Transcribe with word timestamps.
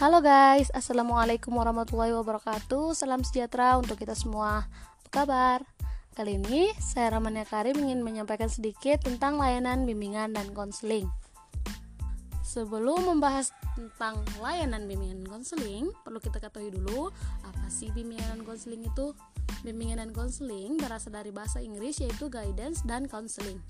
Halo 0.00 0.24
guys, 0.24 0.72
Assalamualaikum 0.72 1.52
warahmatullahi 1.52 2.16
wabarakatuh. 2.16 2.96
Salam 2.96 3.20
sejahtera 3.20 3.76
untuk 3.76 4.00
kita 4.00 4.16
semua. 4.16 4.64
Apa 5.04 5.10
kabar? 5.12 5.60
Kali 6.16 6.40
ini 6.40 6.72
saya 6.80 7.12
Ramania 7.12 7.44
Karim 7.44 7.76
ingin 7.76 8.00
menyampaikan 8.00 8.48
sedikit 8.48 9.04
tentang 9.04 9.36
layanan 9.36 9.84
bimbingan 9.84 10.32
dan 10.32 10.56
konseling. 10.56 11.04
Sebelum 12.40 13.12
membahas 13.12 13.52
tentang 13.76 14.24
layanan 14.40 14.88
bimbingan 14.88 15.20
konseling 15.28 15.92
Perlu 16.00 16.16
kita 16.16 16.40
ketahui 16.40 16.72
dulu 16.72 17.12
apa 17.44 17.68
sih 17.68 17.92
bimbingan 17.92 18.40
dan 18.40 18.42
konseling 18.48 18.88
itu? 18.88 19.12
Bimbingan 19.68 20.00
dan 20.00 20.16
konseling 20.16 20.80
berasal 20.80 21.12
dari 21.12 21.28
bahasa 21.28 21.60
Inggris 21.60 22.00
yaitu 22.00 22.32
guidance 22.32 22.80
dan 22.88 23.04
counseling 23.04 23.60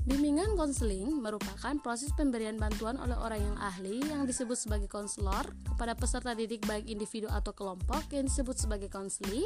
Bimbingan 0.00 0.56
konseling 0.56 1.20
merupakan 1.20 1.76
proses 1.84 2.08
pemberian 2.16 2.56
bantuan 2.56 2.96
oleh 2.96 3.12
orang 3.20 3.40
yang 3.44 3.58
ahli 3.60 4.00
yang 4.08 4.24
disebut 4.24 4.56
sebagai 4.56 4.88
konselor 4.88 5.44
kepada 5.68 5.92
peserta 5.92 6.32
didik 6.32 6.64
baik 6.64 6.88
individu 6.88 7.28
atau 7.28 7.52
kelompok 7.52 8.08
yang 8.08 8.24
disebut 8.24 8.56
sebagai 8.56 8.88
konseli 8.88 9.44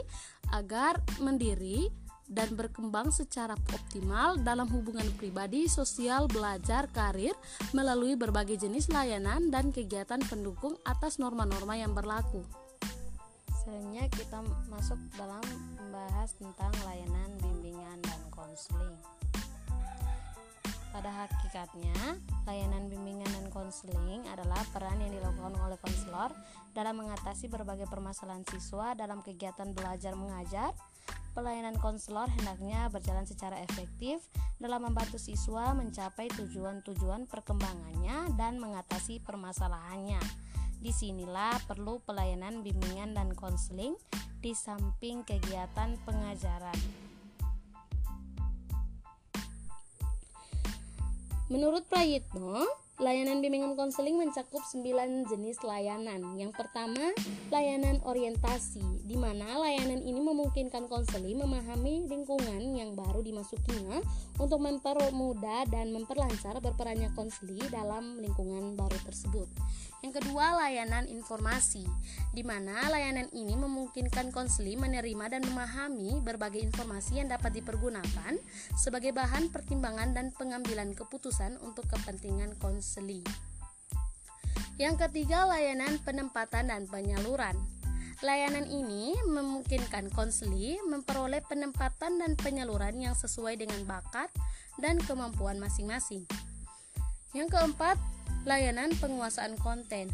agar 0.54 1.02
mendiri 1.18 1.90
dan 2.30 2.54
berkembang 2.54 3.10
secara 3.10 3.58
optimal 3.74 4.38
dalam 4.40 4.70
hubungan 4.70 5.04
pribadi, 5.18 5.66
sosial, 5.66 6.30
belajar, 6.30 6.88
karir 6.94 7.34
melalui 7.76 8.14
berbagai 8.14 8.56
jenis 8.64 8.88
layanan 8.88 9.50
dan 9.50 9.74
kegiatan 9.74 10.22
pendukung 10.30 10.78
atas 10.86 11.18
norma-norma 11.18 11.76
yang 11.76 11.92
berlaku. 11.92 12.46
Selanjutnya 13.64 14.06
kita 14.12 14.38
masuk 14.70 15.00
dalam 15.18 15.44
membahas 15.76 16.30
tentang 16.36 16.72
layanan 16.84 17.28
bimbingan 17.40 17.53
Pada 21.04 21.28
hakikatnya, 21.28 22.16
layanan 22.48 22.88
bimbingan 22.88 23.28
dan 23.28 23.52
konseling 23.52 24.24
adalah 24.32 24.64
peran 24.72 24.96
yang 25.04 25.12
dilakukan 25.12 25.52
oleh 25.60 25.76
konselor 25.76 26.32
dalam 26.72 26.96
mengatasi 26.96 27.52
berbagai 27.52 27.92
permasalahan 27.92 28.40
siswa 28.48 28.96
dalam 28.96 29.20
kegiatan 29.20 29.76
belajar 29.76 30.16
mengajar. 30.16 30.72
Pelayanan 31.36 31.76
konselor 31.76 32.32
hendaknya 32.32 32.88
berjalan 32.88 33.28
secara 33.28 33.60
efektif 33.60 34.24
dalam 34.56 34.88
membantu 34.88 35.20
siswa 35.20 35.76
mencapai 35.76 36.32
tujuan-tujuan 36.40 37.28
perkembangannya 37.28 38.32
dan 38.40 38.56
mengatasi 38.56 39.20
permasalahannya. 39.20 40.24
Di 40.80 40.88
sinilah 40.88 41.68
perlu 41.68 42.00
pelayanan 42.00 42.64
bimbingan 42.64 43.12
dan 43.12 43.36
konseling 43.36 43.92
di 44.40 44.56
samping 44.56 45.20
kegiatan 45.20 46.00
pengajaran. 46.08 47.03
Menurut 51.52 51.84
Prayitno, 51.92 52.64
layanan 52.94 53.42
bimbingan 53.42 53.74
konseling 53.74 54.14
mencakup 54.14 54.62
9 54.62 55.26
jenis 55.26 55.58
layanan. 55.66 56.38
Yang 56.38 56.54
pertama, 56.54 57.10
layanan 57.50 57.98
orientasi, 58.06 59.02
di 59.02 59.18
mana 59.18 59.58
layanan 59.58 59.98
ini 59.98 60.22
memungkinkan 60.22 60.86
konseli 60.86 61.34
memahami 61.34 62.06
lingkungan 62.06 62.62
yang 62.78 62.94
baru 62.94 63.18
dimasukinya 63.18 63.98
untuk 64.38 64.62
mempermudah 64.62 65.66
dan 65.74 65.90
memperlancar 65.90 66.62
berperannya 66.62 67.10
konseli 67.18 67.58
dalam 67.66 68.22
lingkungan 68.22 68.78
baru 68.78 68.98
tersebut. 69.02 69.50
Yang 70.06 70.22
kedua, 70.22 70.54
layanan 70.62 71.10
informasi, 71.10 71.82
di 72.30 72.46
mana 72.46 72.78
layanan 72.94 73.26
ini 73.34 73.58
memungkinkan 73.58 74.30
konseli 74.30 74.78
menerima 74.78 75.34
dan 75.34 75.42
memahami 75.42 76.22
berbagai 76.22 76.62
informasi 76.62 77.18
yang 77.18 77.26
dapat 77.26 77.58
dipergunakan 77.58 78.38
sebagai 78.78 79.10
bahan 79.10 79.50
pertimbangan 79.50 80.14
dan 80.14 80.30
pengambilan 80.30 80.94
keputusan 80.94 81.58
untuk 81.58 81.90
kepentingan 81.90 82.54
konseli. 82.62 82.83
Yang 84.76 85.08
ketiga, 85.08 85.48
layanan 85.48 85.96
penempatan 86.04 86.68
dan 86.68 86.84
penyaluran. 86.84 87.56
Layanan 88.20 88.68
ini 88.68 89.16
memungkinkan 89.24 90.12
konseli 90.12 90.76
memperoleh 90.84 91.40
penempatan 91.44 92.20
dan 92.20 92.36
penyaluran 92.36 92.96
yang 93.00 93.16
sesuai 93.16 93.56
dengan 93.56 93.82
bakat 93.88 94.28
dan 94.78 95.00
kemampuan 95.00 95.56
masing-masing. 95.56 96.28
Yang 97.34 97.56
keempat, 97.56 97.96
layanan 98.44 98.92
penguasaan 99.00 99.56
konten 99.60 100.12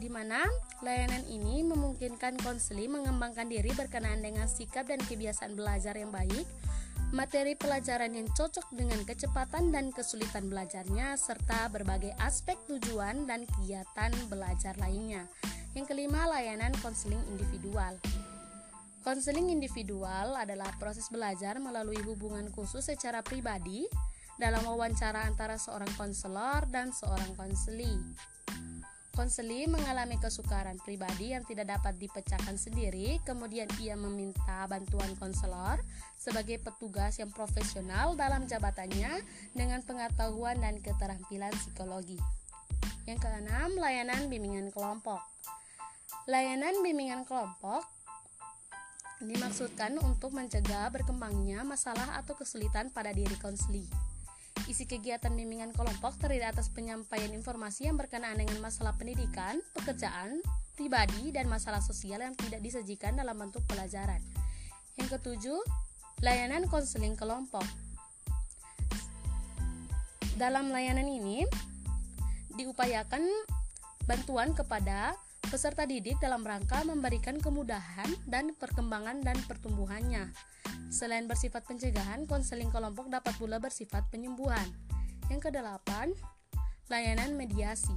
di 0.00 0.08
mana 0.08 0.40
layanan 0.80 1.20
ini 1.28 1.60
memungkinkan 1.60 2.40
konseli 2.40 2.88
mengembangkan 2.88 3.52
diri 3.52 3.68
berkenaan 3.76 4.24
dengan 4.24 4.48
sikap 4.48 4.88
dan 4.88 4.96
kebiasaan 4.96 5.52
belajar 5.52 5.92
yang 5.92 6.08
baik, 6.08 6.48
materi 7.10 7.58
pelajaran 7.58 8.14
yang 8.14 8.30
cocok 8.30 8.70
dengan 8.70 9.02
kecepatan 9.02 9.74
dan 9.74 9.90
kesulitan 9.90 10.46
belajarnya, 10.46 11.18
serta 11.18 11.66
berbagai 11.66 12.14
aspek 12.22 12.54
tujuan 12.70 13.26
dan 13.26 13.42
kegiatan 13.46 14.14
belajar 14.30 14.78
lainnya. 14.78 15.26
Yang 15.74 15.94
kelima, 15.94 16.30
layanan 16.30 16.70
konseling 16.78 17.22
individual. 17.34 17.98
Konseling 19.02 19.50
individual 19.50 20.38
adalah 20.38 20.70
proses 20.78 21.08
belajar 21.10 21.58
melalui 21.58 21.98
hubungan 22.04 22.46
khusus 22.54 22.86
secara 22.86 23.24
pribadi 23.24 23.88
dalam 24.38 24.62
wawancara 24.62 25.26
antara 25.26 25.58
seorang 25.58 25.90
konselor 25.98 26.68
dan 26.70 26.94
seorang 26.94 27.34
konseli. 27.34 27.96
Konseli 29.20 29.68
mengalami 29.68 30.16
kesukaran 30.16 30.80
pribadi 30.80 31.36
yang 31.36 31.44
tidak 31.44 31.76
dapat 31.76 31.92
dipecahkan 32.00 32.56
sendiri, 32.56 33.20
kemudian 33.28 33.68
ia 33.76 33.92
meminta 33.92 34.64
bantuan 34.64 35.12
konselor 35.20 35.76
sebagai 36.16 36.56
petugas 36.56 37.20
yang 37.20 37.28
profesional 37.28 38.16
dalam 38.16 38.48
jabatannya 38.48 39.20
dengan 39.52 39.84
pengetahuan 39.84 40.56
dan 40.64 40.80
keterampilan 40.80 41.52
psikologi. 41.52 42.16
Yang 43.04 43.28
keenam, 43.28 43.76
layanan 43.76 44.32
bimbingan 44.32 44.72
kelompok. 44.72 45.20
Layanan 46.24 46.80
bimbingan 46.80 47.28
kelompok 47.28 47.84
dimaksudkan 49.20 50.00
untuk 50.00 50.32
mencegah 50.32 50.88
berkembangnya 50.88 51.60
masalah 51.60 52.16
atau 52.16 52.32
kesulitan 52.32 52.88
pada 52.88 53.12
diri 53.12 53.36
konseli. 53.36 53.84
Isi 54.70 54.86
kegiatan 54.86 55.34
bimbingan 55.34 55.74
kelompok 55.74 56.14
terdiri 56.22 56.46
atas 56.46 56.70
penyampaian 56.70 57.34
informasi 57.34 57.90
yang 57.90 57.98
berkenaan 57.98 58.38
dengan 58.38 58.62
masalah 58.62 58.94
pendidikan, 58.94 59.58
pekerjaan, 59.74 60.38
pribadi, 60.78 61.34
dan 61.34 61.50
masalah 61.50 61.82
sosial 61.82 62.22
yang 62.22 62.38
tidak 62.38 62.62
disajikan 62.62 63.18
dalam 63.18 63.34
bentuk 63.34 63.66
pelajaran. 63.66 64.22
Yang 64.94 65.18
ketujuh, 65.18 65.58
layanan 66.22 66.70
konseling 66.70 67.18
kelompok. 67.18 67.66
Dalam 70.38 70.70
layanan 70.70 71.10
ini, 71.10 71.42
diupayakan 72.54 73.26
bantuan 74.06 74.54
kepada 74.54 75.18
peserta 75.50 75.82
didik 75.84 76.22
dalam 76.22 76.46
rangka 76.46 76.86
memberikan 76.86 77.36
kemudahan 77.42 78.08
dan 78.30 78.54
perkembangan 78.54 79.20
dan 79.20 79.36
pertumbuhannya 79.50 80.30
Selain 80.90 81.30
bersifat 81.30 81.62
pencegahan, 81.70 82.26
konseling 82.26 82.66
kelompok 82.74 83.06
dapat 83.06 83.30
pula 83.38 83.62
bersifat 83.62 84.10
penyembuhan. 84.10 84.66
Yang 85.30 85.50
kedelapan, 85.50 86.10
layanan 86.90 87.38
mediasi. 87.38 87.94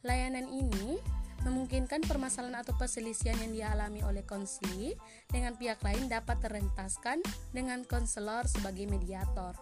Layanan 0.00 0.48
ini 0.48 0.96
memungkinkan 1.44 2.08
permasalahan 2.08 2.64
atau 2.64 2.72
perselisihan 2.80 3.36
yang 3.36 3.52
dialami 3.52 4.00
oleh 4.00 4.24
konseli 4.24 4.96
dengan 5.28 5.52
pihak 5.60 5.84
lain 5.84 6.08
dapat 6.08 6.40
terentaskan 6.40 7.20
dengan 7.52 7.84
konselor 7.84 8.48
sebagai 8.48 8.88
mediator. 8.88 9.52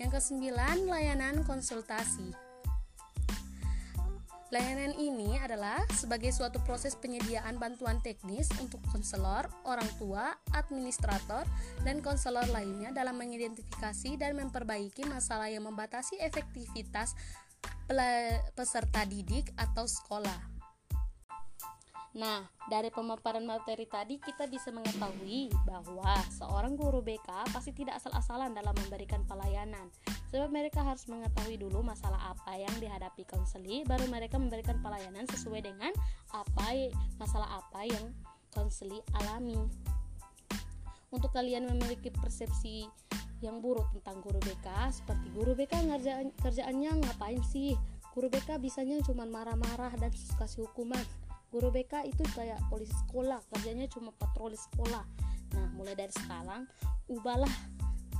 Yang 0.00 0.20
kesembilan, 0.20 0.88
layanan 0.88 1.44
konsultasi. 1.44 2.45
Layanan 4.54 4.94
ini 4.94 5.34
adalah 5.42 5.82
sebagai 5.90 6.30
suatu 6.30 6.62
proses 6.62 6.94
penyediaan 6.94 7.58
bantuan 7.58 7.98
teknis 7.98 8.46
untuk 8.62 8.78
konselor, 8.94 9.50
orang 9.66 9.90
tua, 9.98 10.38
administrator, 10.54 11.42
dan 11.82 11.98
konselor 11.98 12.46
lainnya 12.54 12.94
dalam 12.94 13.18
mengidentifikasi 13.18 14.14
dan 14.14 14.38
memperbaiki 14.38 15.02
masalah 15.10 15.50
yang 15.50 15.66
membatasi 15.66 16.22
efektivitas 16.22 17.18
peserta 18.54 19.02
didik 19.02 19.50
atau 19.58 19.82
sekolah. 19.82 20.54
Nah, 22.16 22.46
dari 22.70 22.88
pemaparan 22.94 23.44
materi 23.44 23.84
tadi 23.84 24.16
kita 24.22 24.46
bisa 24.46 24.70
mengetahui 24.70 25.52
bahwa 25.66 26.16
seorang 26.32 26.78
guru 26.78 27.02
BK 27.02 27.50
pasti 27.50 27.74
tidak 27.74 27.98
asal-asalan 27.98 28.54
dalam 28.54 28.72
memberikan 28.72 29.26
pelayanan. 29.26 29.90
Sebab 30.34 30.50
mereka 30.50 30.82
harus 30.82 31.06
mengetahui 31.06 31.60
dulu 31.60 31.80
masalah 31.86 32.34
apa 32.34 32.58
yang 32.58 32.72
dihadapi 32.82 33.22
konseli 33.26 33.86
baru 33.86 34.10
mereka 34.10 34.36
memberikan 34.36 34.78
pelayanan 34.82 35.24
sesuai 35.30 35.62
dengan 35.62 35.92
apa 36.34 36.90
masalah 37.16 37.62
apa 37.62 37.86
yang 37.86 38.10
konseli 38.50 38.98
alami. 39.22 39.58
Untuk 41.14 41.30
kalian 41.30 41.70
memiliki 41.70 42.10
persepsi 42.10 42.90
yang 43.44 43.60
buruk 43.62 43.86
tentang 43.94 44.24
guru 44.24 44.40
BK 44.42 44.66
seperti 44.90 45.26
guru 45.36 45.52
BK 45.54 45.72
ngerjain 45.92 46.28
kerjaannya 46.42 47.04
ngapain 47.06 47.40
sih? 47.46 47.76
Guru 48.16 48.32
BK 48.32 48.56
bisanya 48.58 48.96
cuma 49.04 49.28
marah-marah 49.28 49.92
dan 50.00 50.08
kasih 50.40 50.64
hukuman 50.64 51.04
guru 51.54 51.70
BK 51.70 52.10
itu 52.10 52.20
kayak 52.34 52.58
polisi 52.68 52.92
sekolah 53.06 53.38
kerjanya 53.54 53.86
cuma 53.88 54.10
patroli 54.12 54.58
sekolah 54.58 55.04
nah 55.54 55.66
mulai 55.78 55.94
dari 55.94 56.10
sekarang 56.10 56.66
ubahlah 57.06 57.50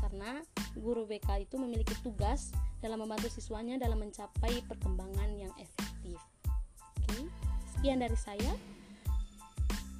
karena 0.03 0.43
guru 0.77 1.09
BK 1.09 1.49
itu 1.49 1.57
memiliki 1.57 1.95
tugas 2.05 2.53
dalam 2.85 3.01
membantu 3.01 3.33
siswanya 3.33 3.81
dalam 3.81 4.03
mencapai 4.03 4.61
perkembangan 4.69 5.33
yang 5.37 5.53
efektif 5.57 6.21
Oke, 7.07 7.31
sekian 7.79 8.03
dari 8.03 8.19
saya. 8.19 8.53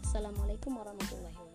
Assalamualaikum 0.03 0.75
warahmatullahi 0.75 1.31
wabarakatuh. 1.31 1.46